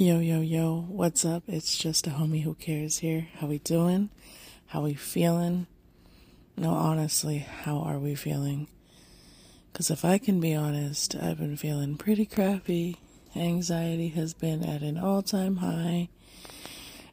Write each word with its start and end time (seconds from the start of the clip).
Yo, 0.00 0.20
yo, 0.20 0.40
yo, 0.40 0.86
what's 0.88 1.24
up? 1.24 1.42
It's 1.48 1.76
just 1.76 2.06
a 2.06 2.10
homie 2.10 2.44
who 2.44 2.54
cares 2.54 2.98
here. 2.98 3.26
How 3.40 3.48
we 3.48 3.58
doing? 3.58 4.10
How 4.66 4.82
we 4.82 4.94
feeling? 4.94 5.66
No, 6.56 6.70
honestly, 6.70 7.38
how 7.38 7.78
are 7.78 7.98
we 7.98 8.14
feeling? 8.14 8.68
Because 9.72 9.90
if 9.90 10.04
I 10.04 10.18
can 10.18 10.38
be 10.38 10.54
honest, 10.54 11.16
I've 11.16 11.38
been 11.38 11.56
feeling 11.56 11.96
pretty 11.96 12.26
crappy. 12.26 12.98
Anxiety 13.34 14.10
has 14.10 14.34
been 14.34 14.62
at 14.62 14.82
an 14.82 14.98
all 14.98 15.20
time 15.20 15.56
high, 15.56 16.10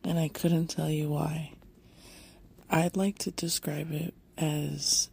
and 0.03 0.19
I 0.19 0.27
couldn't 0.27 0.67
tell 0.67 0.91
you 0.91 1.09
why. 1.09 1.53
I'd 2.69 2.95
like 2.95 3.17
to 3.17 3.31
describe 3.31 3.91
it 3.93 4.13
as 4.37 5.09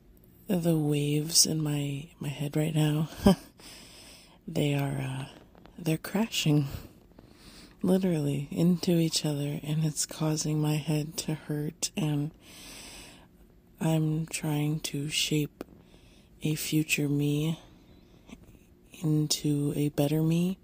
the 0.47 0.77
waves 0.77 1.47
in 1.47 1.63
my, 1.63 2.11
my 2.21 2.29
head 2.29 2.55
right 2.55 2.75
now. 2.75 3.09
they 4.47 4.75
are, 4.75 5.01
uh, 5.01 5.25
they're 5.79 5.97
crashing 5.97 6.69
literally 7.83 8.49
into 8.51 8.93
each 8.93 9.25
other 9.25 9.61
and 9.63 9.85
it's 9.85 10.07
causing 10.07 10.61
my 10.61 10.77
head 10.77 11.17
to 11.17 11.35
hurt 11.35 11.91
and 11.97 12.31
I'm 13.81 14.27
trying 14.27 14.81
to 14.81 15.09
shape 15.09 15.65
a 16.43 16.55
future 16.55 17.09
me 17.09 17.59
into 19.03 19.73
a 19.75 19.89
better 19.89 20.23
me 20.23 20.59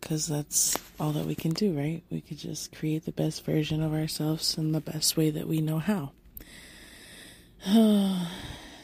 because 0.00 0.28
that's 0.28 0.78
all 1.00 1.10
that 1.10 1.26
we 1.26 1.34
can 1.34 1.50
do, 1.50 1.76
right? 1.76 2.04
We 2.10 2.20
could 2.20 2.38
just 2.38 2.72
create 2.72 3.04
the 3.04 3.12
best 3.12 3.44
version 3.44 3.82
of 3.82 3.92
ourselves 3.92 4.56
in 4.56 4.70
the 4.70 4.80
best 4.80 5.16
way 5.16 5.30
that 5.30 5.48
we 5.48 5.60
know 5.60 5.80
how. 5.80 6.12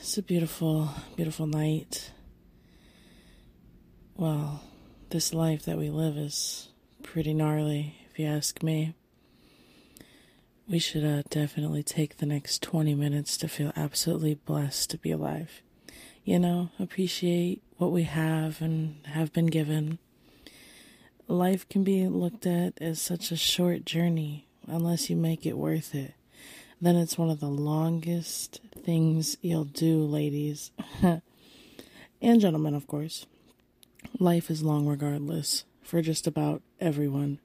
it's 0.00 0.18
a 0.18 0.22
beautiful, 0.22 0.90
beautiful 1.14 1.46
night. 1.46 2.10
Well, 4.16 4.62
this 5.10 5.32
life 5.32 5.64
that 5.66 5.78
we 5.78 5.90
live 5.90 6.16
is 6.16 6.71
pretty 7.02 7.34
gnarly, 7.34 7.96
if 8.10 8.18
you 8.18 8.26
ask 8.26 8.62
me. 8.62 8.94
We 10.68 10.78
should 10.78 11.04
uh, 11.04 11.22
definitely 11.28 11.82
take 11.82 12.16
the 12.16 12.26
next 12.26 12.62
20 12.62 12.94
minutes 12.94 13.36
to 13.38 13.48
feel 13.48 13.72
absolutely 13.76 14.34
blessed 14.34 14.90
to 14.90 14.98
be 14.98 15.10
alive. 15.10 15.60
You 16.24 16.38
know, 16.38 16.70
appreciate 16.78 17.62
what 17.78 17.92
we 17.92 18.04
have 18.04 18.62
and 18.62 19.04
have 19.06 19.32
been 19.32 19.46
given. 19.46 19.98
Life 21.26 21.68
can 21.68 21.84
be 21.84 22.06
looked 22.06 22.46
at 22.46 22.74
as 22.80 23.00
such 23.00 23.32
a 23.32 23.36
short 23.36 23.84
journey 23.84 24.46
unless 24.66 25.10
you 25.10 25.16
make 25.16 25.44
it 25.44 25.58
worth 25.58 25.94
it. 25.94 26.14
Then 26.80 26.96
it's 26.96 27.18
one 27.18 27.30
of 27.30 27.40
the 27.40 27.48
longest 27.48 28.60
things 28.84 29.36
you'll 29.42 29.64
do, 29.64 30.04
ladies. 30.04 30.70
and 31.02 32.40
gentlemen, 32.40 32.74
of 32.74 32.86
course. 32.86 33.26
Life 34.18 34.50
is 34.50 34.62
long 34.62 34.86
regardless 34.86 35.64
for 35.92 36.00
just 36.00 36.26
about 36.26 36.62
everyone. 36.80 37.38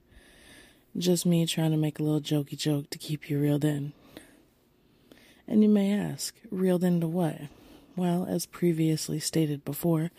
Just 0.98 1.26
me 1.26 1.46
trying 1.46 1.72
to 1.72 1.78
make 1.78 2.00
a 2.00 2.04
little 2.04 2.22
jokey 2.22 2.58
joke 2.58 2.90
to 2.92 2.98
keep 2.98 3.30
you 3.30 3.38
reeled 3.38 3.66
in. 3.66 3.92
And 5.46 5.62
you 5.62 5.68
may 5.68 5.92
ask, 5.92 6.34
reeled 6.50 6.86
into 6.86 7.10
what? 7.10 7.42
Well, 7.98 8.26
as 8.26 8.46
previously 8.46 9.20
stated 9.20 9.66
before, 9.66 10.12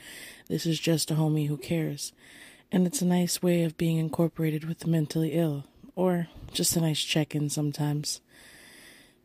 this 0.46 0.66
is 0.66 0.78
just 0.78 1.10
a 1.10 1.14
homie 1.14 1.48
who 1.48 1.56
cares. 1.56 2.12
And 2.70 2.86
it's 2.86 3.00
a 3.00 3.06
nice 3.06 3.42
way 3.42 3.62
of 3.62 3.78
being 3.78 3.96
incorporated 3.96 4.66
with 4.66 4.80
the 4.80 4.88
mentally 4.88 5.32
ill, 5.32 5.64
or 5.96 6.28
just 6.52 6.76
a 6.76 6.82
nice 6.82 7.00
check 7.00 7.34
in 7.34 7.48
sometimes. 7.48 8.20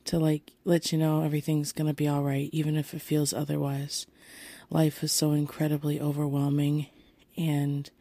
To 0.06 0.18
like 0.18 0.54
let 0.64 0.94
you 0.94 0.98
know 0.98 1.24
everything's 1.24 1.74
gonna 1.74 1.94
be 1.94 2.08
alright, 2.08 2.48
even 2.54 2.78
if 2.78 2.94
it 2.94 3.02
feels 3.02 3.34
otherwise. 3.34 4.08
Life 4.70 5.04
is 5.04 5.12
so 5.12 5.34
incredibly 5.34 6.00
overwhelming, 6.00 6.88
and 7.36 7.92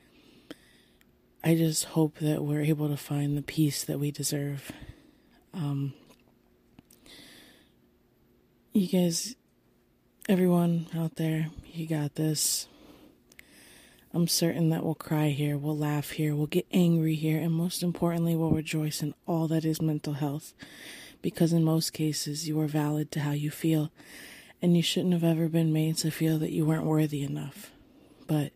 I 1.44 1.56
just 1.56 1.86
hope 1.86 2.18
that 2.20 2.44
we're 2.44 2.62
able 2.62 2.88
to 2.88 2.96
find 2.96 3.36
the 3.36 3.42
peace 3.42 3.82
that 3.84 3.98
we 3.98 4.12
deserve. 4.12 4.70
Um, 5.52 5.92
you 8.72 8.86
guys, 8.86 9.34
everyone 10.28 10.86
out 10.96 11.16
there, 11.16 11.48
you 11.66 11.88
got 11.88 12.14
this. 12.14 12.68
I'm 14.14 14.28
certain 14.28 14.68
that 14.68 14.84
we'll 14.84 14.94
cry 14.94 15.30
here, 15.30 15.58
we'll 15.58 15.76
laugh 15.76 16.10
here, 16.10 16.36
we'll 16.36 16.46
get 16.46 16.66
angry 16.70 17.16
here, 17.16 17.40
and 17.40 17.52
most 17.52 17.82
importantly, 17.82 18.36
we'll 18.36 18.50
rejoice 18.50 19.02
in 19.02 19.12
all 19.26 19.48
that 19.48 19.64
is 19.64 19.82
mental 19.82 20.12
health. 20.14 20.54
Because 21.22 21.52
in 21.52 21.64
most 21.64 21.92
cases, 21.92 22.46
you 22.46 22.60
are 22.60 22.68
valid 22.68 23.10
to 23.12 23.20
how 23.20 23.32
you 23.32 23.50
feel, 23.50 23.90
and 24.60 24.76
you 24.76 24.82
shouldn't 24.82 25.12
have 25.12 25.24
ever 25.24 25.48
been 25.48 25.72
made 25.72 25.96
to 25.98 26.10
feel 26.12 26.38
that 26.38 26.52
you 26.52 26.64
weren't 26.64 26.84
worthy 26.84 27.22
enough. 27.22 27.72
But 28.28 28.52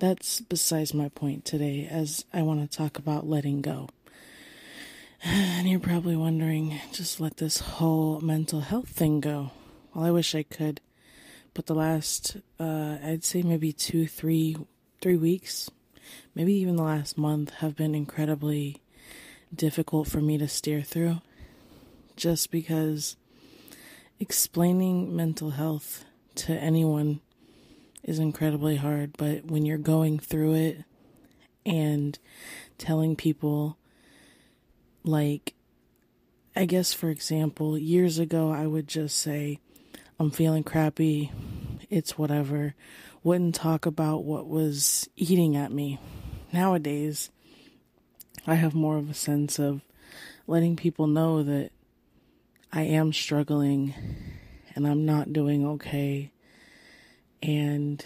that's 0.00 0.40
besides 0.40 0.94
my 0.94 1.10
point 1.10 1.44
today, 1.44 1.86
as 1.88 2.24
I 2.32 2.42
want 2.42 2.68
to 2.68 2.76
talk 2.76 2.98
about 2.98 3.28
letting 3.28 3.60
go. 3.60 3.88
And 5.22 5.68
you're 5.68 5.78
probably 5.78 6.16
wondering, 6.16 6.80
just 6.92 7.20
let 7.20 7.36
this 7.36 7.58
whole 7.58 8.20
mental 8.20 8.62
health 8.62 8.88
thing 8.88 9.20
go. 9.20 9.50
Well, 9.94 10.06
I 10.06 10.10
wish 10.10 10.34
I 10.34 10.42
could, 10.42 10.80
but 11.52 11.66
the 11.66 11.74
last, 11.74 12.38
uh, 12.58 12.96
I'd 13.04 13.22
say 13.22 13.42
maybe 13.42 13.74
two, 13.74 14.06
three, 14.06 14.56
three 15.02 15.18
weeks, 15.18 15.70
maybe 16.34 16.54
even 16.54 16.76
the 16.76 16.82
last 16.82 17.18
month, 17.18 17.50
have 17.56 17.76
been 17.76 17.94
incredibly 17.94 18.80
difficult 19.54 20.08
for 20.08 20.22
me 20.22 20.38
to 20.38 20.48
steer 20.48 20.80
through. 20.80 21.20
Just 22.16 22.50
because 22.50 23.16
explaining 24.18 25.14
mental 25.14 25.50
health 25.50 26.06
to 26.36 26.54
anyone 26.54 27.20
is 28.02 28.18
incredibly 28.18 28.76
hard, 28.76 29.16
but 29.16 29.44
when 29.44 29.64
you're 29.64 29.78
going 29.78 30.18
through 30.18 30.54
it 30.54 30.84
and 31.66 32.18
telling 32.78 33.16
people, 33.16 33.76
like, 35.04 35.54
I 36.56 36.64
guess, 36.64 36.92
for 36.92 37.10
example, 37.10 37.78
years 37.78 38.18
ago, 38.18 38.50
I 38.50 38.66
would 38.66 38.88
just 38.88 39.18
say, 39.18 39.60
I'm 40.18 40.30
feeling 40.30 40.64
crappy, 40.64 41.30
it's 41.88 42.18
whatever, 42.18 42.74
wouldn't 43.22 43.54
talk 43.54 43.86
about 43.86 44.24
what 44.24 44.48
was 44.48 45.08
eating 45.16 45.56
at 45.56 45.72
me. 45.72 45.98
Nowadays, 46.52 47.30
I 48.46 48.54
have 48.54 48.74
more 48.74 48.96
of 48.96 49.10
a 49.10 49.14
sense 49.14 49.58
of 49.58 49.82
letting 50.46 50.76
people 50.76 51.06
know 51.06 51.42
that 51.42 51.70
I 52.72 52.82
am 52.82 53.12
struggling 53.12 53.94
and 54.74 54.86
I'm 54.86 55.04
not 55.04 55.32
doing 55.32 55.66
okay 55.66 56.32
and 57.42 58.04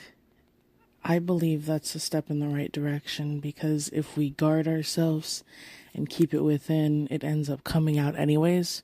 I 1.05 1.19
believe 1.19 1.67
that's 1.67 1.95
a 1.95 2.01
step 2.01 2.31
in 2.31 2.41
the 2.41 2.49
right 2.49 2.73
direction 2.73 3.39
because 3.39 3.91
if 3.93 4.17
we 4.17 4.31
guard 4.31 4.67
ourselves 4.67 5.45
and 5.93 6.09
keep 6.09 6.33
it 6.33 6.41
within, 6.41 7.09
it 7.11 7.23
ends 7.23 7.51
up 7.51 7.63
coming 7.63 7.99
out 7.99 8.17
anyways. 8.17 8.83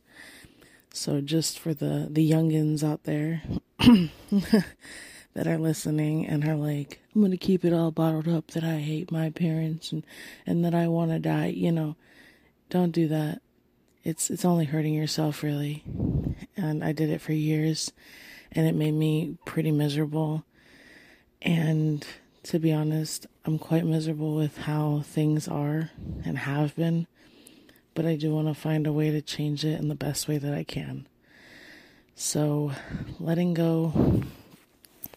So 0.92 1.20
just 1.20 1.58
for 1.58 1.72
the 1.72 2.08
the 2.10 2.28
youngins 2.28 2.84
out 2.84 3.04
there 3.04 3.42
that 3.78 5.46
are 5.46 5.58
listening 5.58 6.26
and 6.26 6.44
are 6.46 6.56
like, 6.56 7.00
I'm 7.14 7.22
gonna 7.22 7.36
keep 7.38 7.64
it 7.64 7.72
all 7.72 7.90
bottled 7.90 8.28
up 8.28 8.48
that 8.48 8.64
I 8.64 8.78
hate 8.78 9.10
my 9.10 9.30
parents 9.30 9.92
and 9.92 10.04
and 10.46 10.64
that 10.64 10.74
I 10.74 10.88
want 10.88 11.12
to 11.12 11.18
die, 11.18 11.46
you 11.46 11.72
know, 11.72 11.96
don't 12.68 12.92
do 12.92 13.08
that. 13.08 13.40
It's 14.04 14.30
it's 14.30 14.44
only 14.44 14.66
hurting 14.66 14.94
yourself 14.94 15.42
really. 15.42 15.84
And 16.56 16.84
I 16.84 16.92
did 16.92 17.08
it 17.08 17.20
for 17.22 17.32
years 17.32 17.92
and 18.52 18.66
it 18.66 18.74
made 18.74 18.94
me 18.94 19.36
pretty 19.44 19.70
miserable. 19.70 20.44
And 21.42 22.06
to 22.44 22.58
be 22.58 22.72
honest, 22.72 23.26
I'm 23.44 23.58
quite 23.58 23.84
miserable 23.84 24.34
with 24.34 24.58
how 24.58 25.02
things 25.04 25.48
are 25.48 25.90
and 26.24 26.38
have 26.38 26.74
been, 26.76 27.06
but 27.94 28.06
I 28.06 28.16
do 28.16 28.34
want 28.34 28.48
to 28.48 28.54
find 28.54 28.86
a 28.86 28.92
way 28.92 29.10
to 29.10 29.22
change 29.22 29.64
it 29.64 29.78
in 29.80 29.88
the 29.88 29.94
best 29.94 30.28
way 30.28 30.38
that 30.38 30.54
I 30.54 30.64
can. 30.64 31.06
So, 32.14 32.72
letting 33.18 33.54
go 33.54 34.22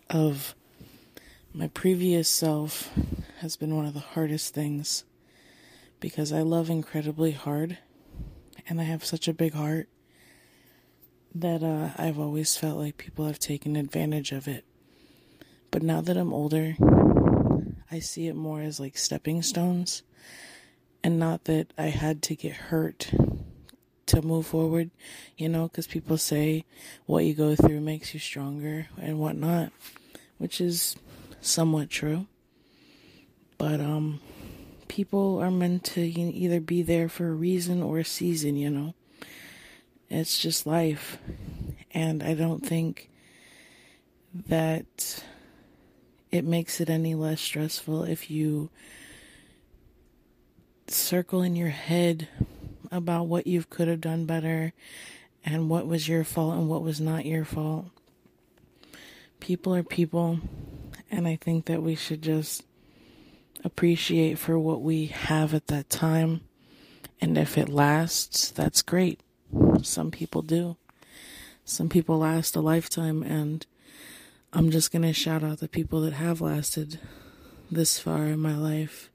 of 0.10 0.56
my 1.54 1.68
previous 1.68 2.30
self 2.30 2.90
has 3.40 3.58
been 3.58 3.76
one 3.76 3.86
of 3.86 3.94
the 3.94 4.00
hardest 4.00 4.54
things 4.54 5.04
because 6.00 6.32
I 6.32 6.42
love 6.42 6.70
incredibly 6.70 7.32
hard 7.32 7.78
and 8.68 8.80
I 8.80 8.86
have 8.86 9.06
such 9.06 9.28
a 9.28 9.34
big 9.34 9.54
heart 9.54 9.88
that 11.36 11.64
uh, 11.64 11.90
I've 11.98 12.20
always 12.20 12.56
felt 12.56 12.78
like 12.78 12.98
people 12.98 13.26
have 13.26 13.40
taken 13.40 13.76
advantage 13.76 14.32
of 14.32 14.48
it. 14.48 14.66
But 15.72 15.82
now 15.82 16.02
that 16.02 16.18
I'm 16.18 16.34
older, 16.34 16.76
I 17.92 18.00
see 18.00 18.28
it 18.28 18.36
more 18.36 18.62
as 18.62 18.80
like 18.80 18.98
stepping 18.98 19.42
stones, 19.42 20.04
and 21.04 21.20
not 21.20 21.46
that 21.46 21.74
I 21.78 21.88
had 21.88 22.22
to 22.24 22.36
get 22.36 22.54
hurt 22.54 23.12
to 24.06 24.22
move 24.22 24.46
forward, 24.46 24.92
you 25.38 25.50
know, 25.50 25.68
because 25.68 25.88
people 25.88 26.18
say 26.18 26.66
what 27.06 27.26
you 27.26 27.34
go 27.34 27.56
through 27.56 27.80
makes 27.80 28.14
you 28.14 28.20
stronger 28.20 28.88
and 28.98 29.20
whatnot, 29.20 29.72
which 30.38 30.62
is 30.62 30.96
somewhat 31.42 31.90
true. 31.90 32.28
But, 33.58 33.80
um, 33.80 34.20
people 34.88 35.40
are 35.40 35.50
meant 35.50 35.84
to 35.84 36.02
either 36.02 36.60
be 36.60 36.84
there 36.84 37.10
for 37.10 37.30
a 37.30 37.34
reason 37.34 37.82
or 37.82 37.98
a 37.98 38.06
season, 38.06 38.56
you 38.56 38.70
know. 38.70 38.94
It's 40.14 40.38
just 40.38 40.68
life. 40.68 41.18
And 41.92 42.22
I 42.22 42.36
don't 42.36 42.66
think 42.66 43.10
that 44.48 45.24
it 46.32 46.46
makes 46.46 46.80
it 46.80 46.90
any 46.90 47.16
less 47.16 47.42
stressful 47.42 48.04
if 48.04 48.30
you 48.30 48.70
circle 50.88 51.42
in 51.42 51.56
your 51.56 51.70
head 51.70 52.28
about 52.92 53.26
what 53.28 53.48
you 53.48 53.64
could 53.68 53.88
have 53.88 54.02
done 54.02 54.26
better 54.26 54.74
and 55.44 55.70
what 55.70 55.88
was 55.88 56.08
your 56.08 56.24
fault 56.24 56.58
and 56.58 56.70
what 56.70 56.84
was 56.84 57.02
not 57.02 57.26
your 57.26 57.44
fault. 57.44 57.86
People 59.40 59.76
are 59.76 59.84
people, 59.84 60.40
and 61.12 61.28
I 61.28 61.38
think 61.38 61.66
that 61.66 61.82
we 61.82 61.96
should 61.96 62.22
just 62.22 62.64
appreciate 63.64 64.38
for 64.38 64.60
what 64.60 64.82
we 64.82 65.08
have 65.08 65.54
at 65.54 65.68
that 65.68 65.90
time. 65.90 66.42
And 67.20 67.38
if 67.38 67.58
it 67.58 67.68
lasts, 67.68 68.52
that's 68.52 68.82
great. 68.82 69.20
Some 69.82 70.12
people 70.12 70.42
do. 70.42 70.78
Some 71.66 71.90
people 71.90 72.20
last 72.20 72.56
a 72.56 72.62
lifetime, 72.62 73.24
and 73.24 73.66
I'm 74.52 74.72
just 74.72 74.92
going 74.92 75.04
to 75.04 75.14
shout 75.14 75.44
out 75.44 75.60
the 75.60 75.68
people 75.68 76.02
that 76.02 76.14
have 76.14 76.42
lasted 76.42 77.00
this 77.72 78.00
far 78.00 78.26
in 78.26 78.40
my 78.40 78.56
life. 78.56 79.10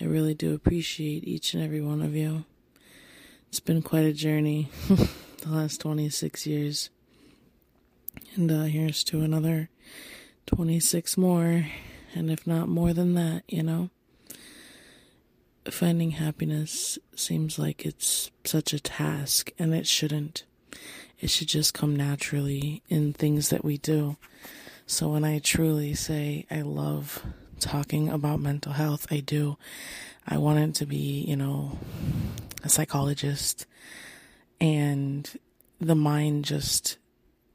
I 0.00 0.04
really 0.04 0.34
do 0.34 0.54
appreciate 0.54 1.24
each 1.24 1.54
and 1.54 1.62
every 1.62 1.80
one 1.80 2.02
of 2.02 2.14
you. 2.14 2.44
It's 3.48 3.60
been 3.60 3.82
quite 3.82 4.04
a 4.04 4.12
journey 4.12 4.70
the 4.88 5.08
last 5.46 5.80
26 5.80 6.46
years. 6.46 6.90
And 8.34 8.50
uh, 8.50 8.64
here's 8.64 9.04
to 9.04 9.22
another 9.22 9.70
26 10.46 11.16
more, 11.16 11.66
and 12.14 12.30
if 12.30 12.46
not 12.46 12.68
more 12.68 12.92
than 12.92 13.14
that, 13.14 13.44
you 13.48 13.62
know. 13.62 13.90
Finding 15.70 16.12
happiness 16.12 16.98
seems 17.16 17.58
like 17.58 17.86
it's 17.86 18.30
such 18.44 18.74
a 18.74 18.80
task, 18.80 19.50
and 19.58 19.74
it 19.74 19.86
shouldn't. 19.86 20.44
It 21.20 21.30
should 21.30 21.48
just 21.48 21.72
come 21.72 21.96
naturally 21.96 22.82
in 22.88 23.14
things 23.14 23.48
that 23.48 23.64
we 23.64 23.78
do. 23.78 24.16
So 24.86 25.08
when 25.08 25.24
I 25.24 25.38
truly 25.38 25.94
say 25.94 26.44
I 26.50 26.60
love 26.60 27.24
talking 27.60 28.10
about 28.10 28.40
mental 28.40 28.72
health, 28.72 29.06
I 29.10 29.20
do. 29.20 29.56
I 30.26 30.36
wanted 30.36 30.74
to 30.76 30.86
be, 30.86 31.24
you 31.26 31.36
know, 31.36 31.78
a 32.62 32.68
psychologist, 32.68 33.66
and 34.60 35.28
the 35.80 35.94
mind 35.94 36.44
just 36.44 36.98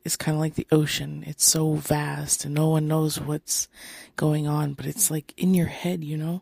is 0.04 0.16
kind 0.16 0.36
of 0.36 0.40
like 0.40 0.56
the 0.56 0.68
ocean. 0.72 1.24
It's 1.28 1.46
so 1.46 1.74
vast, 1.74 2.44
and 2.44 2.56
no 2.56 2.70
one 2.70 2.88
knows 2.88 3.20
what's 3.20 3.68
going 4.16 4.48
on, 4.48 4.74
but 4.74 4.88
it's 4.88 5.12
like 5.12 5.34
in 5.38 5.54
your 5.54 5.68
head, 5.68 6.04
you 6.04 6.18
know. 6.18 6.42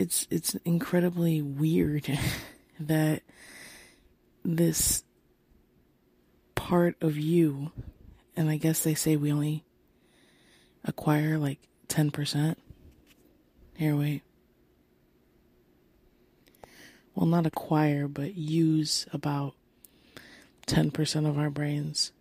It's 0.00 0.26
it's 0.30 0.54
incredibly 0.64 1.42
weird 1.42 2.18
that 2.80 3.22
this 4.42 5.04
part 6.54 6.96
of 7.02 7.18
you, 7.18 7.70
and 8.34 8.48
I 8.48 8.56
guess 8.56 8.82
they 8.82 8.94
say 8.94 9.16
we 9.16 9.30
only 9.30 9.62
acquire 10.84 11.36
like 11.36 11.58
10%. 11.88 12.56
Here, 13.76 13.94
wait. 13.94 14.22
Well, 17.14 17.26
not 17.26 17.44
acquire, 17.44 18.08
but 18.08 18.36
use 18.36 19.06
about 19.12 19.52
10% 20.66 21.28
of 21.28 21.38
our 21.38 21.50
brains. 21.50 22.12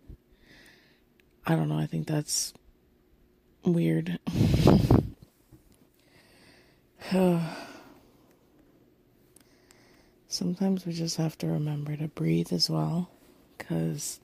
I 1.48 1.56
don't 1.56 1.70
know, 1.70 1.80
I 1.80 1.86
think 1.86 2.08
that's 2.08 2.54
weird. 3.64 4.20
Sometimes 10.32 10.86
we 10.86 10.94
just 10.94 11.18
have 11.18 11.40
to 11.40 11.48
remember 11.48 11.98
to 11.98 12.08
breathe 12.08 12.54
as 12.54 12.70
well, 12.70 13.10
because 13.58 14.20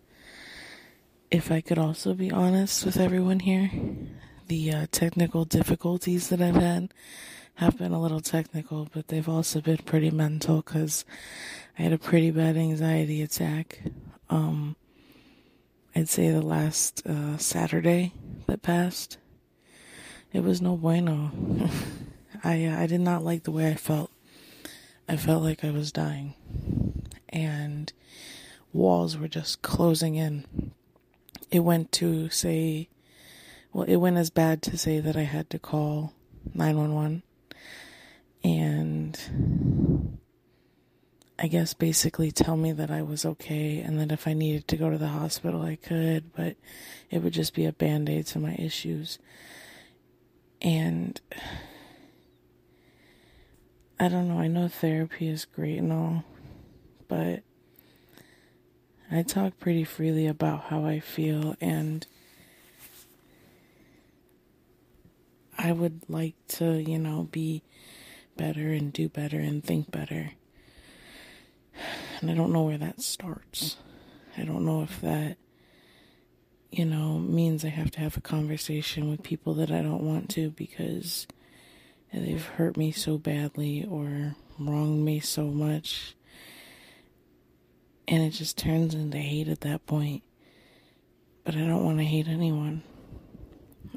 if 1.31 1.51
I 1.51 1.61
could 1.61 1.79
also 1.79 2.13
be 2.13 2.29
honest 2.29 2.85
with 2.85 2.97
everyone 2.97 3.39
here, 3.39 3.71
the 4.47 4.71
uh, 4.71 4.85
technical 4.91 5.45
difficulties 5.45 6.29
that 6.29 6.43
I've 6.43 6.57
had 6.57 6.93
have 7.55 7.79
been 7.79 7.91
a 7.91 7.99
little 7.99 8.19
technical, 8.19 8.87
but 8.93 9.07
they've 9.07 9.27
also 9.27 9.61
been 9.61 9.79
pretty 9.79 10.11
mental 10.11 10.57
because 10.57 11.05
I 11.79 11.81
had 11.81 11.91
a 11.91 11.97
pretty 11.97 12.29
bad 12.29 12.55
anxiety 12.55 13.23
attack. 13.23 13.81
Um, 14.29 14.75
I'd 15.95 16.07
say 16.07 16.29
the 16.29 16.43
last 16.43 17.01
uh, 17.07 17.37
Saturday 17.39 18.13
that 18.45 18.61
passed. 18.61 19.17
It 20.31 20.43
was 20.43 20.61
no 20.61 20.77
bueno. 20.77 21.31
I 22.43 22.65
uh, 22.65 22.79
I 22.79 22.85
did 22.85 23.01
not 23.01 23.23
like 23.23 23.41
the 23.41 23.51
way 23.51 23.71
I 23.71 23.73
felt. 23.73 24.11
I 25.07 25.17
felt 25.17 25.43
like 25.43 25.63
I 25.63 25.71
was 25.71 25.91
dying, 25.91 26.33
and 27.29 27.91
walls 28.73 29.17
were 29.17 29.27
just 29.27 29.61
closing 29.61 30.15
in. 30.15 30.71
It 31.51 31.59
went 31.59 31.91
to 31.93 32.29
say, 32.29 32.89
well, 33.71 33.85
it 33.87 33.97
went 33.97 34.17
as 34.17 34.29
bad 34.29 34.61
to 34.63 34.77
say 34.77 34.99
that 34.99 35.15
I 35.15 35.23
had 35.23 35.49
to 35.51 35.59
call 35.59 36.13
911 36.53 37.23
and 38.43 40.19
I 41.37 41.47
guess 41.47 41.73
basically 41.73 42.31
tell 42.31 42.55
me 42.55 42.71
that 42.71 42.91
I 42.91 43.01
was 43.01 43.25
okay 43.25 43.79
and 43.79 43.99
that 43.99 44.11
if 44.11 44.27
I 44.27 44.33
needed 44.33 44.67
to 44.69 44.77
go 44.77 44.89
to 44.89 44.97
the 44.97 45.07
hospital, 45.07 45.63
I 45.63 45.75
could, 45.75 46.31
but 46.33 46.55
it 47.09 47.23
would 47.23 47.33
just 47.33 47.53
be 47.53 47.65
a 47.65 47.73
band 47.73 48.09
aid 48.09 48.27
to 48.27 48.39
my 48.39 48.55
issues. 48.55 49.19
And 50.61 51.19
I 53.97 54.09
don't 54.09 54.27
know, 54.27 54.39
I 54.39 54.47
know 54.47 54.67
therapy 54.67 55.29
is 55.29 55.45
great 55.45 55.77
and 55.77 55.93
all, 55.93 56.25
but 57.07 57.43
I 59.09 59.23
talk 59.23 59.57
pretty 59.57 59.85
freely 59.85 60.27
about 60.27 60.65
how 60.65 60.85
I 60.85 60.99
feel, 60.99 61.55
and 61.61 62.05
I 65.57 65.71
would 65.71 66.01
like 66.09 66.35
to, 66.49 66.81
you 66.81 66.99
know, 66.99 67.29
be 67.31 67.63
better 68.35 68.73
and 68.73 68.91
do 68.91 69.07
better 69.07 69.39
and 69.39 69.63
think 69.63 69.91
better. 69.91 70.31
And 72.19 72.29
I 72.29 72.33
don't 72.33 72.51
know 72.51 72.63
where 72.63 72.77
that 72.77 73.01
starts. 73.01 73.77
I 74.37 74.43
don't 74.43 74.65
know 74.65 74.83
if 74.83 74.99
that, 75.01 75.37
you 76.71 76.83
know, 76.83 77.17
means 77.17 77.63
I 77.63 77.69
have 77.69 77.91
to 77.91 78.01
have 78.01 78.17
a 78.17 78.21
conversation 78.21 79.09
with 79.09 79.23
people 79.23 79.53
that 79.55 79.71
I 79.71 79.81
don't 79.81 80.03
want 80.03 80.29
to 80.31 80.49
because 80.49 81.27
they've 82.13 82.45
hurt 82.45 82.77
me 82.77 82.91
so 82.91 83.17
badly 83.17 83.85
or 83.89 84.35
wronged 84.59 85.03
me 85.03 85.19
so 85.19 85.45
much. 85.45 86.15
And 88.07 88.23
it 88.23 88.31
just 88.31 88.57
turns 88.57 88.93
into 88.93 89.17
hate 89.17 89.47
at 89.47 89.61
that 89.61 89.85
point. 89.85 90.23
But 91.43 91.55
I 91.55 91.59
don't 91.59 91.83
want 91.83 91.97
to 91.97 92.03
hate 92.03 92.27
anyone. 92.27 92.83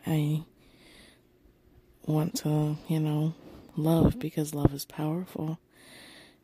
I 0.06 0.42
want 2.06 2.36
to, 2.36 2.76
you 2.88 3.00
know, 3.00 3.34
love 3.76 4.18
because 4.18 4.54
love 4.54 4.72
is 4.74 4.84
powerful. 4.84 5.58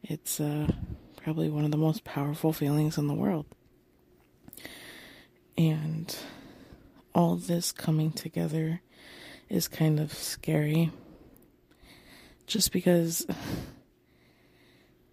It's 0.03 0.41
uh, 0.41 0.71
probably 1.17 1.49
one 1.49 1.65
of 1.65 1.71
the 1.71 1.77
most 1.77 2.05
powerful 2.05 2.53
feelings 2.53 2.99
in 2.99 3.07
the 3.07 3.15
world. 3.15 3.47
And 5.57 6.15
all 7.15 7.37
this 7.37 7.73
coming 7.73 8.13
together 8.13 8.81
is 9.49 9.69
kind 9.69 10.01
of 10.01 10.13
scary. 10.13 10.91
Just 12.47 12.73
because 12.73 13.27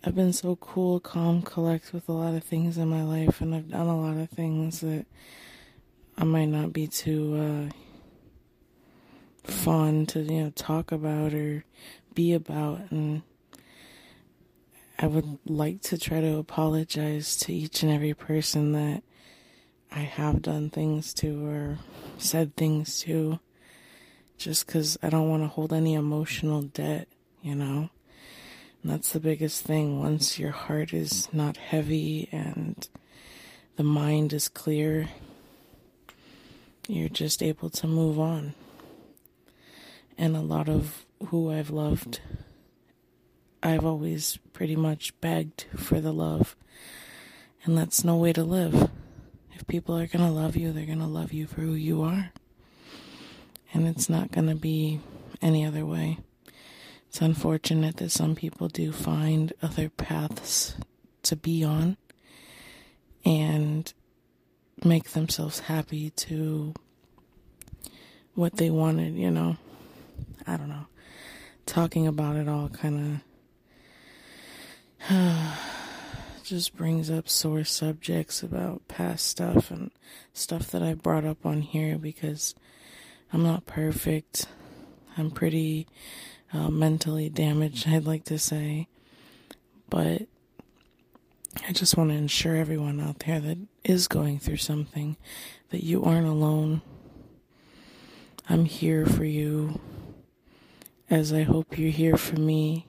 I've 0.04 0.16
been 0.16 0.34
so 0.34 0.56
cool, 0.58 1.00
calm, 1.00 1.42
collect 1.42 1.94
with 1.94 2.10
a 2.10 2.14
lot 2.14 2.34
of 2.34 2.44
things 2.44 2.78
in 2.78 2.88
my 2.90 3.04
life, 3.04 3.42
and 3.42 3.56
I've 3.56 3.70
done 3.70 3.88
a 3.88 4.00
lot 4.00 4.18
of 4.18 4.30
things 4.30 4.82
that 4.82 5.06
I 6.18 6.24
might 6.24 6.46
not 6.46 6.74
be 6.74 6.88
too 6.88 7.70
uh, 7.70 7.74
fun 9.44 10.06
to 10.06 10.20
you 10.22 10.44
know 10.44 10.50
talk 10.52 10.92
about 10.92 11.34
or 11.34 11.64
be 12.14 12.34
about 12.34 12.80
and 12.92 13.22
I 15.00 15.08
would 15.08 15.40
like 15.46 15.82
to 15.84 15.98
try 15.98 16.22
to 16.22 16.38
apologize 16.38 17.36
to 17.38 17.54
each 17.54 17.82
and 17.82 17.92
every 17.92 18.14
person 18.14 18.74
that 18.74 19.02
I 19.92 20.02
have 20.02 20.44
done 20.44 20.70
things 20.70 21.14
to 21.16 21.44
or 21.44 21.80
said 22.20 22.56
things 22.56 23.00
to 23.02 23.40
just 24.38 24.68
cuz 24.68 24.98
I 25.02 25.10
don't 25.10 25.30
want 25.30 25.44
to 25.44 25.48
hold 25.48 25.74
any 25.74 25.96
emotional 25.96 26.62
debt, 26.62 27.08
you 27.42 27.56
know. 27.56 27.90
And 28.82 28.92
that's 28.92 29.12
the 29.12 29.20
biggest 29.20 29.64
thing 29.64 30.00
once 30.00 30.40
your 30.40 30.52
heart 30.52 30.94
is 30.94 31.28
not 31.32 31.58
heavy 31.58 32.28
and 32.32 32.88
the 33.76 33.84
mind 33.84 34.34
is 34.34 34.48
clear, 34.48 35.10
you're 36.88 37.10
just 37.10 37.44
able 37.44 37.70
to 37.70 37.88
move 37.88 38.20
on. 38.20 38.54
And 40.18 40.36
a 40.36 40.42
lot 40.42 40.68
of 40.68 41.06
who 41.28 41.52
I've 41.52 41.70
loved, 41.70 42.22
I've 43.64 43.86
always 43.86 44.38
pretty 44.54 44.76
much 44.76 45.20
begged 45.22 45.66
for 45.76 46.02
the 46.02 46.12
love. 46.12 46.56
And 47.64 47.78
that's 47.78 48.04
no 48.04 48.18
way 48.18 48.34
to 48.34 48.44
live. 48.44 48.90
If 49.54 49.68
people 49.68 49.96
are 49.96 50.08
going 50.08 50.26
to 50.26 50.32
love 50.32 50.56
you, 50.56 50.72
they're 50.72 50.86
going 50.86 51.00
to 51.00 51.06
love 51.06 51.32
you 51.32 51.46
for 51.46 51.62
who 51.62 51.74
you 51.74 52.02
are. 52.02 52.32
And 53.74 53.88
it's 53.88 54.10
not 54.10 54.32
going 54.32 54.48
to 54.48 54.56
be 54.56 55.00
any 55.42 55.66
other 55.66 55.86
way. 55.86 56.18
It's 57.12 57.22
unfortunate 57.22 57.98
that 57.98 58.12
some 58.12 58.36
people 58.36 58.70
do 58.70 58.94
find 58.94 59.52
other 59.62 59.90
paths 59.90 60.76
to 61.24 61.36
be 61.36 61.62
on 61.62 61.98
and 63.26 63.94
make 64.84 65.12
themselves 65.12 65.60
happy 65.60 66.12
to 66.12 66.74
what 68.34 68.56
they 68.56 68.70
wanted, 68.70 69.16
you 69.16 69.30
know. 69.30 69.58
I 70.48 70.56
don't 70.56 70.70
know 70.70 70.88
talking 71.66 72.08
about 72.08 72.36
it 72.36 72.50
all 72.50 72.70
kind 72.70 73.22
of 75.10 75.10
just 76.44 76.76
brings 76.76 77.10
up 77.10 77.30
sore 77.30 77.64
subjects 77.64 78.44
about 78.44 78.88
past 78.88 79.26
stuff 79.26 79.72
and 79.72 79.92
stuff 80.34 80.68
that 80.72 80.84
I 80.84 80.94
brought 80.96 81.26
up 81.26 81.46
on 81.46 81.62
here 81.62 81.98
because 81.98 82.56
I'm 83.32 83.44
not 83.44 83.66
perfect. 83.66 84.48
I'm 85.18 85.32
pretty 85.32 85.88
uh, 86.54 86.70
mentally 86.70 87.30
damaged, 87.30 87.88
I'd 87.88 88.06
like 88.06 88.26
to 88.26 88.38
say. 88.38 88.88
But 89.90 90.24
I 91.68 91.74
just 91.74 91.98
want 91.98 92.10
to 92.12 92.16
ensure 92.16 92.56
everyone 92.56 93.00
out 93.00 93.20
there 93.20 93.40
that 93.40 93.58
is 93.84 94.08
going 94.08 94.40
through 94.40 94.58
something 94.58 95.18
that 95.70 95.84
you 95.84 96.04
aren't 96.04 96.28
alone. 96.28 96.82
I'm 98.50 98.66
here 98.66 99.06
for 99.06 99.26
you, 99.26 99.80
as 101.10 101.32
I 101.32 101.44
hope 101.44 101.78
you're 101.78 101.92
here 101.92 102.18
for 102.18 102.40
me. 102.40 102.88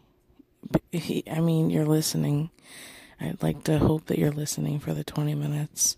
I 1.31 1.41
mean, 1.41 1.71
you're 1.71 1.87
listening. 1.87 2.51
I'd 3.21 3.43
like 3.43 3.65
to 3.65 3.79
hope 3.79 4.07
that 4.07 4.19
you're 4.19 4.33
listening 4.33 4.81
for 4.81 4.95
the 4.95 5.05
20 5.05 5.35
minutes 5.35 5.97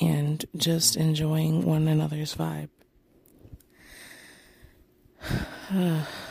and 0.00 0.44
just 0.56 0.96
enjoying 0.96 1.64
one 1.64 1.88
another's 1.88 2.34
vibe. 2.34 2.68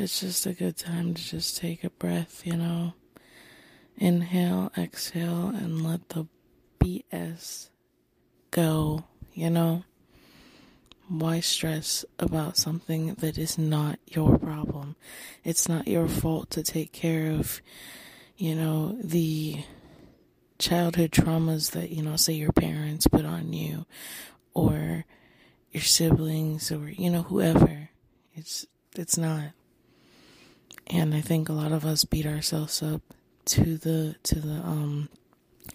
it's 0.00 0.20
just 0.20 0.46
a 0.46 0.54
good 0.54 0.76
time 0.76 1.12
to 1.14 1.22
just 1.22 1.58
take 1.58 1.84
a 1.84 1.90
breath, 1.90 2.46
you 2.46 2.56
know. 2.56 2.94
Inhale, 3.98 4.72
exhale, 4.76 5.48
and 5.48 5.84
let 5.84 6.08
the 6.08 6.26
BS 6.78 7.68
go, 8.50 9.04
you 9.34 9.50
know. 9.50 9.84
Why 11.08 11.40
stress 11.40 12.04
about 12.18 12.56
something 12.56 13.14
that 13.14 13.36
is 13.36 13.58
not 13.58 13.98
your 14.06 14.38
problem? 14.38 14.96
It's 15.44 15.68
not 15.68 15.86
your 15.86 16.08
fault 16.08 16.50
to 16.50 16.62
take 16.62 16.92
care 16.92 17.32
of, 17.32 17.60
you 18.38 18.54
know, 18.54 18.96
the 19.02 19.64
childhood 20.58 21.10
traumas 21.10 21.72
that, 21.72 21.90
you 21.90 22.02
know, 22.02 22.16
say 22.16 22.32
your 22.32 22.52
parents 22.52 23.06
put 23.06 23.26
on 23.26 23.52
you 23.52 23.84
or 24.54 25.04
your 25.72 25.82
siblings 25.82 26.72
or, 26.72 26.88
you 26.88 27.10
know, 27.10 27.22
whoever. 27.22 27.90
It's 28.34 28.66
it's 28.96 29.18
not. 29.18 29.52
And 30.92 31.14
I 31.14 31.20
think 31.20 31.48
a 31.48 31.52
lot 31.52 31.70
of 31.72 31.84
us 31.84 32.04
beat 32.04 32.26
ourselves 32.26 32.82
up 32.82 33.02
to 33.46 33.76
the 33.76 34.16
to 34.24 34.40
the 34.40 34.54
um 34.54 35.08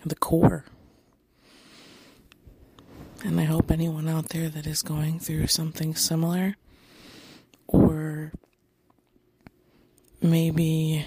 the 0.05 0.15
core. 0.15 0.65
And 3.23 3.39
I 3.39 3.45
hope 3.45 3.71
anyone 3.71 4.07
out 4.07 4.29
there 4.29 4.49
that 4.49 4.67
is 4.67 4.83
going 4.83 5.19
through 5.19 5.47
something 5.47 5.95
similar 5.95 6.57
or 7.65 8.33
maybe 10.21 11.05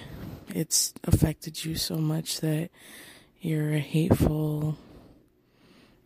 it's 0.49 0.93
affected 1.03 1.63
you 1.63 1.75
so 1.75 1.95
much 1.95 2.41
that 2.41 2.69
you're 3.39 3.73
a 3.73 3.79
hateful, 3.79 4.77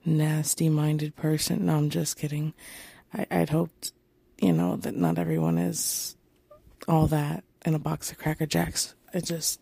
nasty 0.06 0.70
minded 0.70 1.16
person. 1.16 1.66
No, 1.66 1.78
I'm 1.78 1.90
just 1.90 2.18
kidding. 2.18 2.54
I, 3.14 3.26
I'd 3.32 3.50
hoped, 3.50 3.94
you 4.40 4.54
know, 4.54 4.76
that 4.76 4.96
not 4.96 5.18
everyone 5.18 5.58
is 5.58 6.16
all 6.88 7.08
that 7.08 7.44
in 7.66 7.76
a 7.76 7.80
box 7.80 8.12
of 8.12 8.18
Cracker 8.18 8.46
Jacks. 8.46 8.94
I 9.14 9.20
just 9.20 9.60